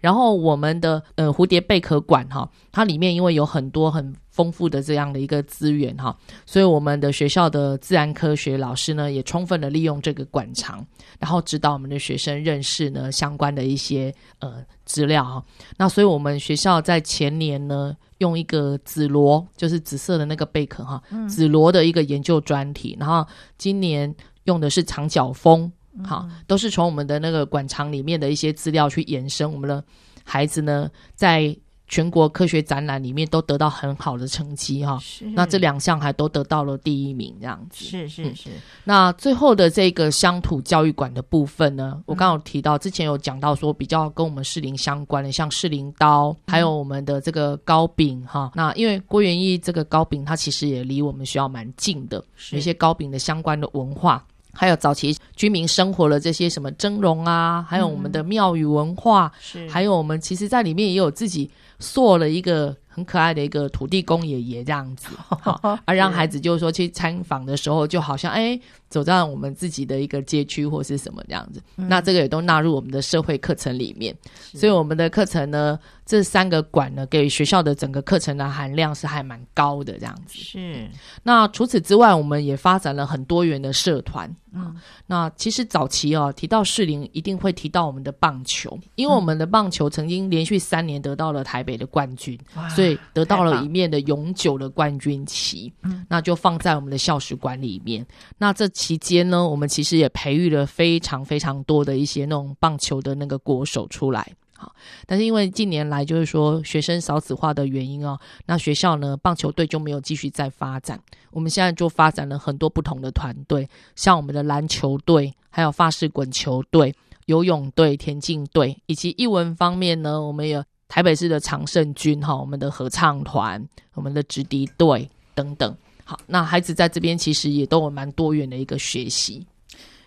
[0.00, 10.86] 然后我们的呃蝴蝶贝壳馆哈，它里面因为有很多很丰富的这样的一个资源哈，所以我们的学校的自然科学老师呢，也充分的利用这个馆藏，
[11.18, 15.44] 然后指导我们的学生认识呢相关的一些呃资料哈。
[15.76, 25.68] 那所以我们学校在前年呢，用一个紫罗，就是紫色的那个贝壳哈，紫罗的一个研究专题，然后今年用的是长角蜂。
[26.04, 29.52] 好，都是从我们的那个馆藏里面的一些资料去延伸。
[29.52, 29.82] 我们的
[30.22, 31.56] 孩子呢，在
[31.88, 34.98] 全国科学展览里面都得到很好的成绩哈。
[35.32, 37.84] 那这两项还都得到了第一名，这样子。
[37.84, 38.50] 是是是。
[38.84, 48.52] 那最后的这个乡土教育馆的部分呢，我刚刚提到之前有讲到说比较跟我们士林相关的，像士林刀，还有我们的这个糕饼哈。
[48.54, 52.22] 那因为郭元义这个糕饼，它其实也离我们学校蛮近的，
[52.52, 54.24] 有一些糕饼的相关的文化。
[54.50, 65.08] 还有早期居民生活的这些什么蒸笼啊，还有我们的庙宇文化，是还有我们其实在里面也有自己塑了一个很可爱的一个土地公爷爷这样子，
[65.86, 68.58] 而让孩子就是说去参访的时候，就好像哎
[68.90, 74.12] 走在我们自己的一个街区或是什么这样子，那这个也都纳入我们的社会课程里面，
[74.52, 75.78] 所以我们的课程呢。
[76.08, 80.38] 这三个馆呢，给学校的整个课程的含量是还蛮高的，这样子。
[80.38, 80.88] 是。
[81.22, 84.34] 那除此之外，我们也发展了很多元的社团。
[84.54, 84.74] 嗯。
[85.06, 92.38] 那其实早期哦，提到士林，一定会提到我们的棒球，因为我们的棒球曾经连续三年得到了台北的冠军，
[92.74, 95.72] 所以 得到了一面的永久的冠军旗。
[95.82, 96.06] 嗯。
[96.08, 98.06] 那就放在我们的校史馆里面。
[98.38, 104.32] 那这期间呢，我们其实也培育了非常非常多的一些那种棒球的那个国手出来。
[104.56, 104.74] 好，
[105.06, 111.00] 但是因为近年来就是说学生少子化的原因哦，那学校呢棒球队就没有继续再发展。
[111.30, 116.92] 我们现在就发展了很多不同的团队，像我们的篮球队，还有发式滚球队、
[117.26, 123.62] 游泳队、田径队，以及艺文方面呢，我们有台北市的常胜军哈，我们的合唱团、
[123.94, 125.76] 我们的直笛队等等。
[126.04, 129.46] 好，那孩子在这边其实也都有蛮多元的一个学习。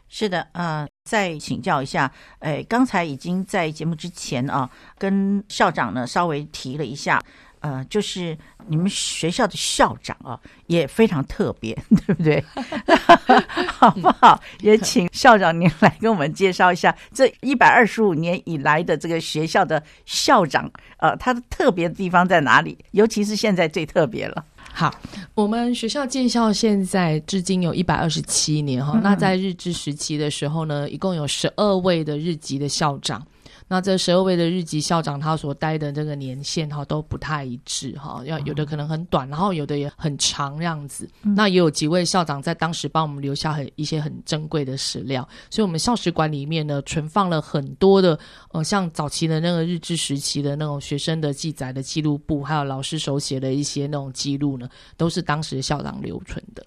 [0.10, 7.24] 是的，呃，再请教一下，哎，刚才已经在节目之前啊，跟校长呢稍微提了一下，
[7.62, 11.74] 呃，就是你们学校的校长啊也非常特别，
[12.06, 12.43] 对不对？
[13.67, 14.39] 好不好？
[14.62, 22.78] 也请校长您来跟我们介绍一下这一百二十五年以来的这个学校的校长，呃，他的特别的地方在哪里？
[22.91, 24.43] 尤其是现在最特别了。
[24.74, 24.93] 好，
[25.36, 29.00] 我们学校建校现在至今有一百二十七年哈。
[29.04, 33.26] 那在日治时期的时候呢，一共有十二位的日籍的校长。
[33.71, 41.10] 那这十二位的日籍校长，他所待的这个年限哈都不太一致哈，要有的可能很短，然后有的也很长这样子。
[41.21, 48.19] 那也有几位校长在当时帮我们留下很一些很珍贵的史料，所以我们校史馆里面呢存放了很多的
[48.51, 56.62] 呃，像早期的那个日治时期的那种学生的记载的记录簿，还有老师手写的一些那种记录呢，都是当时校长留存的。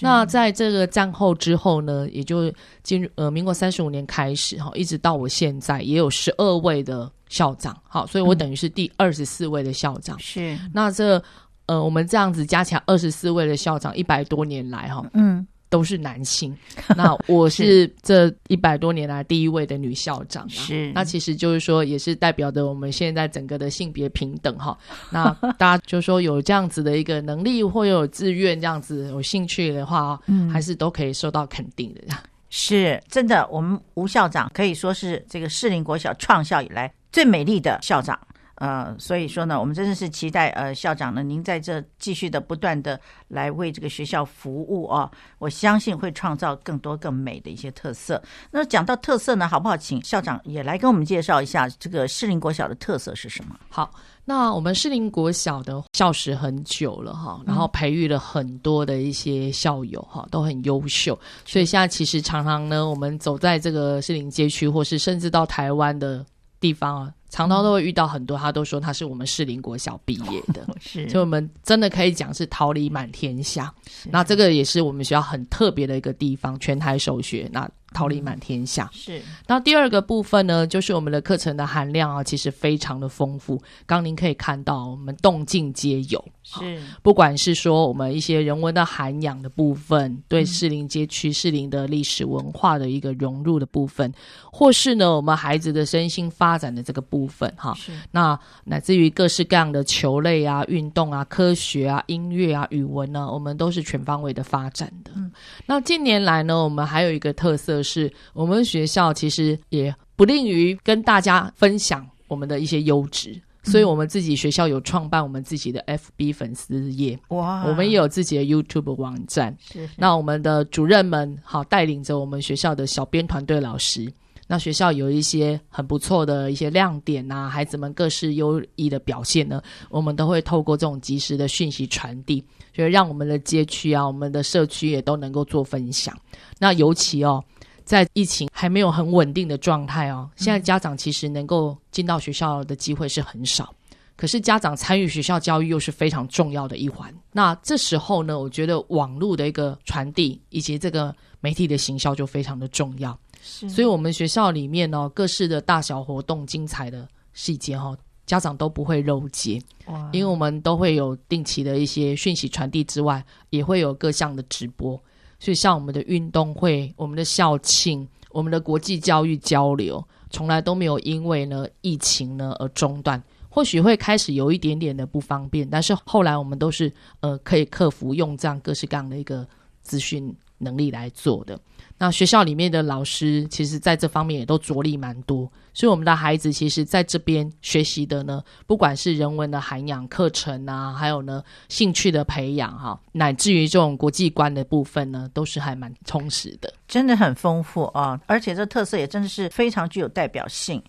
[0.00, 2.52] 那在这个战后之后呢，也就
[2.82, 10.18] 进入呃民国三十五年开始哈，一直到我现在也有十二位的校长，好，所以我等于是第二十四位的校长。
[10.18, 11.22] 是那这
[11.66, 15.46] 呃我们这样子加起来二十四位的校长，一百多年来哈，嗯。
[15.76, 16.56] 都是男性，
[16.96, 20.48] 那我是这一百多年来第一位的女校长。
[20.48, 24.74] 是，那其实就是说，也是代表着我们现在整个的性别平等哈。
[25.12, 32.00] 那大家就说有这样子的一个能力，或有自愿这样子有兴趣的话，嗯，还是都可以受到肯定的。
[32.48, 38.18] 是真的，我们吴校长可以说是这个士林国小创校以来最美丽的校长。
[38.56, 48.22] 呃，所以说呢，我们真的是期待呃校长呢，您在这继续的不断的来为这个学校服务哦，我相信会创造更多更美的一些特色。
[48.50, 49.76] 那讲到特色呢，好不好？
[49.76, 53.56] 请校长也来跟我们介绍一下这个士林国小的特色是什么？
[53.68, 53.90] 好，
[54.24, 66.24] 那我们士林国小的校史很久了哈，然后培育了很多的一些校友哈，都很优秀，所以现在其实常常呢，我们走在这个士林街区，或是甚至到台湾的
[66.58, 67.12] 地方啊。
[67.28, 73.72] 常常都会遇到很多，他都说他是我们士林国小毕业的， 是，所以我们真的可以讲是桃李满天下。
[74.10, 77.48] 那这个也是我们学校很特别的一个地方，全台首学。
[77.52, 79.22] 那桃李满天下是。
[79.46, 83.58] 那第二个部分呢，就是我们的课程的含量啊，其实非常的丰富。
[83.86, 86.22] 刚您可以看到，我们动静皆有。
[86.42, 94.12] 是，不管是说我们一些人文的涵养的部分，对士林街区士林的历史文化的一个融入的部分，
[94.52, 97.74] 或是呢我们孩子的身心发展的这个部分，哈。
[97.74, 97.90] 是。
[98.12, 105.10] 那乃至于各式各样的球类啊、运动啊、科学啊、音乐啊、语文呢，我们都是全方位的发展的。
[105.16, 105.32] 嗯。
[105.64, 107.82] 那近年来呢，我们还有一个特色。
[107.86, 119.56] 是我们学校其实也不吝于跟大家分享我们的一些优质，所以我们自己学校有创办我们自己的 FB 粉丝页，哇，我们也有自己的 YouTube 网站。
[119.96, 124.10] 那我们的主任们好带领着我们学校的小编团队老师，
[124.48, 136.16] 那学校有一些很不错的一些亮点呐，孩子们各式优异的表现呢，我们都会透过这种及时的讯息传递，就是让我们的街区啊，我们的社区也都能够做分享。
[136.58, 137.44] 那尤其哦。
[137.86, 143.72] 在疫情还没有很稳定的状态哦，现在家长其实能够进到学校的机会是很少，
[144.16, 147.14] 可是家长参与学校教育又是非常重要的一环。
[147.30, 153.16] 那这时候呢，我觉得网络的一个传递以及这个媒体的行销就非常的重要。
[153.40, 165.00] 是所以，我们学校里面呢，各式的大小活动、精彩的细节哈，家长都不会漏接，哇因为我们都会有定期的一些讯息传递之外，也会有各项的直播。
[165.38, 173.22] 所以，像我们的运动会、我们的校庆、我们的国际教育交流，从来都没有因为呢疫情呢而中断。
[173.48, 179.46] 或许会开始有一点点的不方便，但是后来我们都是呃可以克服，用这样各式各样的一个
[179.80, 181.58] 资讯能力来做的。
[181.98, 196.70] 那学校里面的老师，其实在这方面也都着力蛮多，所以我们的孩子其实在这边学习的呢，不管是人文的涵养课程啊，还有呢兴趣的培养哈，乃至于这种国际观的部分呢，都是还蛮充实的。
[196.86, 200.82] 真的很丰富啊，而且这特色也真的是非常具有代表性。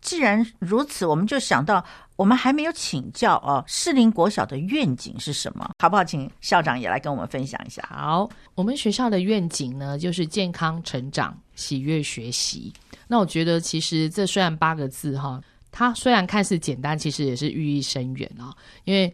[0.00, 1.82] 既然如此，我们就想到，
[2.16, 5.70] 我们还没有请教哦，士林国小的愿景是什么？
[5.80, 6.04] 好不好？
[6.04, 7.82] 请校长也来跟我们分享一下。
[7.90, 12.72] 好，我们学校的愿景呢，就是健康成长、喜悦学习。
[13.08, 15.40] 那我觉得，其实这虽然八个字哈，
[15.72, 18.54] 它虽然看似简单，其实也是寓意深远啊。
[18.84, 19.12] 因为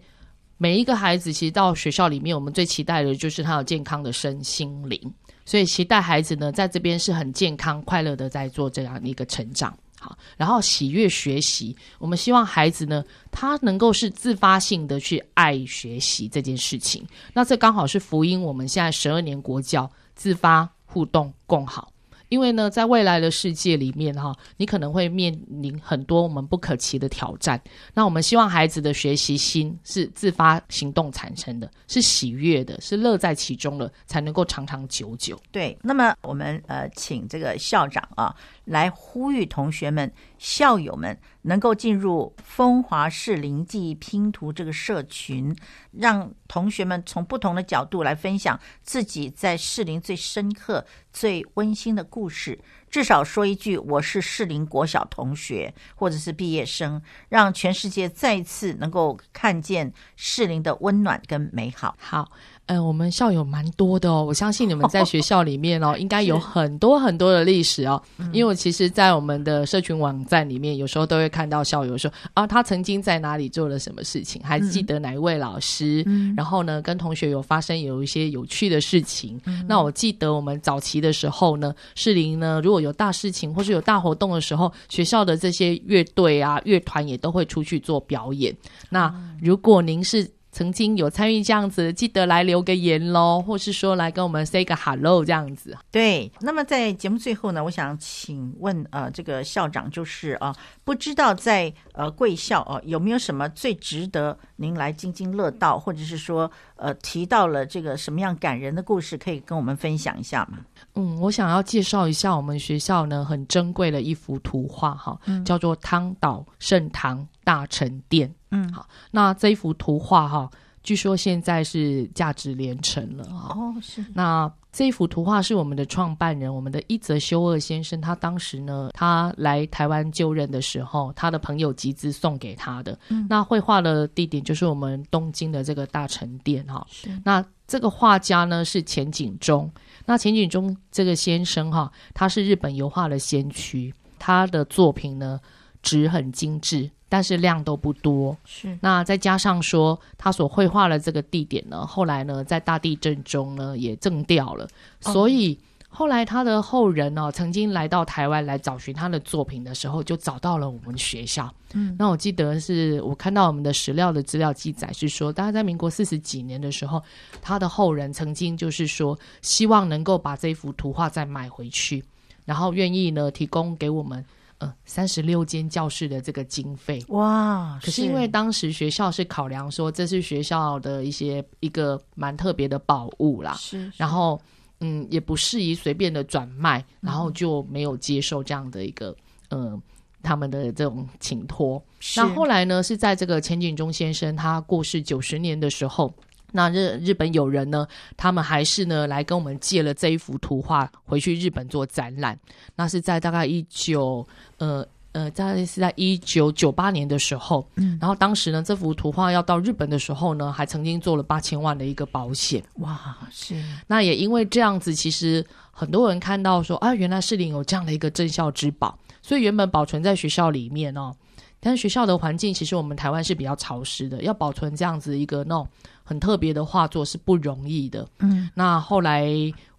[0.59, 5.01] 每一个孩子，其实到学校里面，我们最期待的就是他有健康的身心灵，
[5.47, 9.75] 所以期待孩子呢，在这边是很健康、快乐的在做这样一个成长。
[10.01, 17.07] 好，然后喜悦学习，我们希望孩子呢，他能够是自发性的去爱学习这件事情。
[17.35, 21.93] 那这刚好是福音，我们现在十二年国教自发互动共好。
[22.31, 27.61] 因为呢，在未来的世界里面哈，你可能会面临很多我们不可期的挑战。
[27.93, 35.39] 那我们希望孩子的学习心是自发行动产生的，是喜悦的，是乐在其中的，才能够长长久久。
[35.53, 45.55] 对，那么我们呃，请这个校长啊，来呼吁同学们、校友们能够进入风华士林记忆拼图这个社群，
[45.91, 52.59] 让同学们从不同的角度来分享自己在适龄最深刻、最温馨的故事。
[52.91, 61.97] 至少说一句“我是适龄国小同学”或者是毕业生，让全世界再一次能够看见适龄的温暖跟美好。
[62.01, 62.33] 好，
[62.67, 68.01] 嗯，我们校友蛮多的哦，我相信你们在学 校里面哦，应该有很多很多的历史哦。
[68.33, 76.07] 因为我其实，在我们的社群网站里面，有时候都会看到校友说啊，他曾经在哪里做了什么事情，还记得哪一位老师，
[76.37, 79.41] 然后呢，跟同学有发生有一些有趣的事情。
[79.67, 88.57] 那我记得我们早期的时候呢，士林呢，如果有大事情或是有大活动的时候，学校的这些乐队啊、乐团也都会出去做表演。
[88.91, 95.77] 那如果您是曾经有参与这样子，记得来留个言喽，或是说来跟我们 say 个 hello 这样子。
[95.91, 106.51] 对，那么在节目最后呢，我想请问呃，这个校长就是啊，不知道在呃贵校哦、有没有什么最值得您来津津乐道，或者是说
[106.81, 110.59] 呃提到了这个什么样感人的故事，可以跟我们分享一下吗？
[110.95, 118.33] 嗯，我想要介绍一下我们学校呢很珍贵的一幅图画哈，叫做汤岛圣堂大成殿。
[118.51, 120.51] 嗯，好，那这一幅图画哈，
[120.83, 123.55] 据说现在是价值连城了哈。
[123.55, 132.97] 哦，是那这一幅图画是我们的创办人，我们的一泽修二先生，他当时呢，他来台湾就任的时候，他的朋友集资送给他的。
[133.09, 136.87] 嗯那绘画的地点就是我们东京的这个大成殿哈。
[137.25, 139.71] 那这个画家呢是钱景忠，
[140.07, 145.41] 那钱景忠这个先生哈，他是日本油画的先驱，他的作品呢
[145.83, 148.35] 纸很精致，但是量都不多。
[148.47, 154.65] 是那再加上说，他所绘画的这个地点呢，后来呢，在大地震中呢也震掉了，
[155.05, 155.59] 哦所以
[155.89, 161.53] 后来他的后人呢、曾经来到台湾来找寻他的作品的时候，就找到了我们学校。
[161.73, 167.03] 嗯，那我记得是我看到我们的史料的资料记载是说，大概在民国四十几年的时候，
[167.43, 172.05] 他的后人曾经就是说，希望能够把这幅图画再买回去，
[172.45, 174.25] 然后愿意呢提供给我们。
[174.61, 184.39] 呃，三十六间教室的这个经费，哇，可是因为当时学校是考量说这是学校的一些一个蛮特别的宝物啦，是，然后
[184.81, 189.17] 嗯也不适宜随便的转卖，然后就没有接受这样的一个
[189.49, 189.81] 呃
[190.23, 191.83] 他们的这种请托。
[191.99, 196.13] 是那后来呢是在这个钱景忠先生他过世九十年的时候。
[196.53, 197.87] 那日日本友人呢，
[198.17, 202.39] 他们还是呢来跟我们借了这一幅图画回去日本做展览。
[202.77, 204.27] 那是在大概一九
[204.59, 212.63] 呃呃，大概是在一九九八年的时候，嗯然后当时呢，这幅图画要到日本的时候呢，还曾经做了八千万的一个保险。
[212.75, 221.13] 哇，是那也因为这样子，其实很多人看到说啊，原来士林有这样的一个镇校之宝，所以原本保存在学校里面哦。
[221.61, 225.69] 但是学校的环境其实我们台湾是比较潮湿的，要保存这样子一个那种
[226.03, 228.09] 很特别的画作是不容易的。
[228.19, 229.31] 嗯，那后来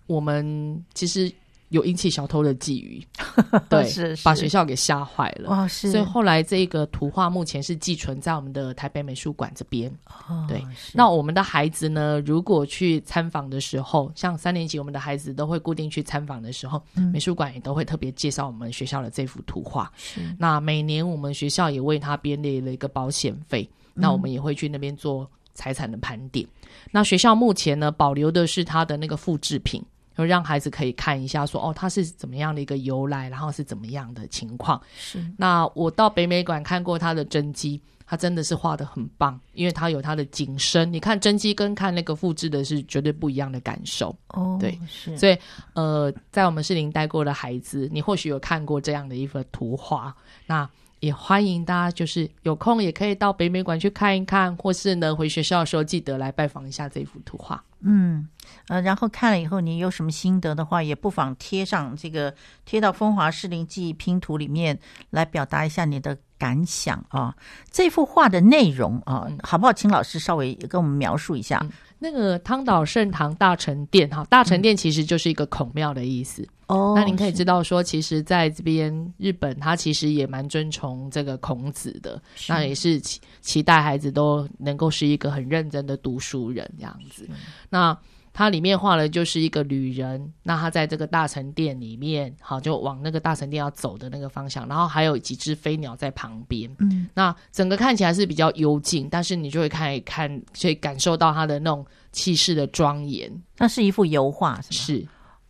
[0.06, 1.32] 我们其实
[1.72, 3.04] 有引起小偷的觊觎，
[3.70, 5.50] 对，是是把学校给吓坏了。
[5.50, 9.90] 哇，是，所以后来这个图画目前是寄存在我们的台北美术馆这边。
[10.28, 10.62] 哦对
[10.94, 19.90] 那我们的孩子呢，如果去参访的时候，像三年级我们的孩子都会固定去参访的时候，嗯美术馆也都会特别介绍我们学校的这幅图画。
[19.96, 26.46] 是那每年我们学校也为他编列了一个保险费，那我们也会去那边做财产的盘点。
[26.92, 29.82] 那学校目前呢，保留的是他的那个复制品。
[30.22, 34.80] 就让孩子可以看一下说哦，它是怎么样的一个由来，然后是怎么样的情况。
[34.96, 40.94] 是那我到北美馆看过他的真迹，他真的是画的很棒，因为他有他的景深。
[40.94, 44.16] 你看真迹跟看那个复制的是绝对不一样的感受。
[44.28, 45.36] 哦，对是，所以
[45.74, 50.16] 呃，在我们士林待过的孩子，你或许有看过这样的一幅图画，
[50.46, 50.70] 那
[51.02, 57.62] 也欢迎大家就是有空也可以到北美馆去看一看，或是呢回学校的时候记得来拜访一下这幅图画。
[57.80, 58.28] 嗯，
[58.68, 62.34] 呃，然后看了以后，你有什么心得的话，也不妨贴上这个
[62.64, 64.78] 贴到风华士林记忆拼图里面
[65.10, 67.36] 来表达一下你的感想啊。
[67.72, 69.74] 这幅画的内容啊，嗯好不好？
[69.74, 71.66] 请老师稍微跟我们描述一下。
[72.04, 76.44] 那个汤岛圣堂大成殿哈，大成殿其实就是一个孔庙的意思。
[76.66, 87.30] 哦那您可以知道说，其实在这边日本，他其实也蛮尊崇这个孔子的，那也是期期待孩子都能够是一个很认真的读书人这样子。
[87.70, 87.96] 那
[88.34, 96.74] 它里面画的就是一个旅人，那他在这个大成殿里面，好就往那个大成殿要走的那个方向，然后还有几只飞鸟在旁边。
[96.80, 103.30] 嗯，那整个看起来是比较幽静，但是你就会看一看，所以感受到它的那种气势的庄严。
[103.58, 104.80] 那是一幅油画，是吗？
[104.86, 105.08] 是，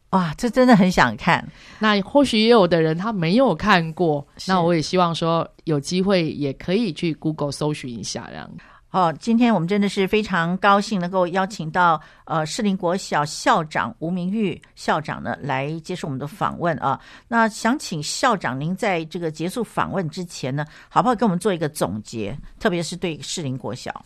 [0.10, 1.48] 哇，这真的很想看。
[1.80, 8.50] 那或许也有的人他没有看过，那我也希望说有机会也可以去 Google 搜寻一下，这样。
[8.92, 17.00] 哦，今天我们真的是非常高兴能够邀请到呃士林国小校长吴明玉校长呢来接受我们的访问啊。
[17.30, 22.38] 那想请校长您在这个结束访问之前呢，好不好给我们做一个总结？
[22.60, 24.06] 特别是对士林国小，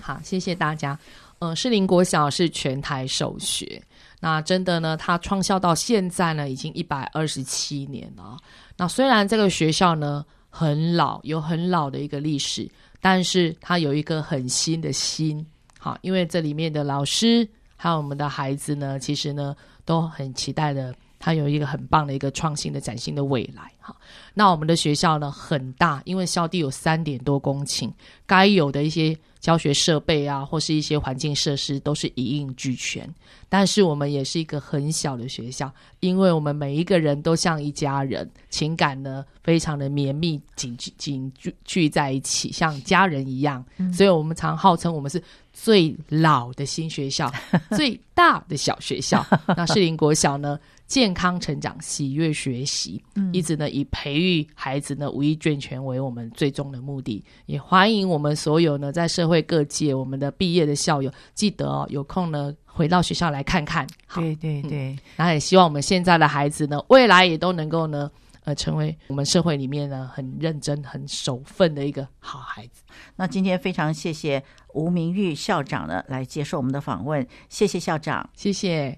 [0.00, 0.98] 好，谢谢大家。
[1.40, 3.80] 呃，士林国小是全台首学，
[4.20, 8.38] 那真的呢，它创校到现在呢，已经一百二十七年了。
[8.78, 12.68] 那虽然这个学校呢很老，有很老的一个历史，
[13.00, 15.46] 但是它有一个很新的心。
[15.78, 23.70] 好，因为这里面的老师还有我们的孩子呢，其实呢都很期待的，它有一个很棒的一个创新的崭新的未来。
[23.78, 23.96] 哈，
[24.34, 27.92] 那我们的学校呢很大，因为校地有三点多公顷，
[28.26, 33.08] 该有的一些教学设备啊，或是一些环境设施都是一应俱全。
[33.48, 43.64] 但是我们也是一个很小的学校，因为我们每一个人都像一家人，情感呢非常的绵密紧紧聚聚在一起，像家人一样。
[43.92, 45.22] 所以我们常号称我们是
[45.52, 47.32] 最老的新学校，
[47.70, 49.24] 最大的小学校。
[49.56, 50.58] 那士林国小呢？
[50.88, 57.22] 健康成长、喜悦学习，嗯一直呢以培育孩子呢五一健全为我们最终的目的。
[57.44, 63.86] 也欢迎我们所有呢在社会各界我们的毕业的校友，记得哦有空呢回到学校来看看。
[64.06, 68.10] 好，对对对，那也希望我们现在的孩子呢，未来也都能够呢
[68.44, 72.82] 呃成为我们社会里面呢很认真、很守份的一个好孩子。
[73.14, 78.26] 那今天非常谢谢吴明玉校长呢来接受我们的访问，谢谢校长。
[78.34, 78.96] 谢谢。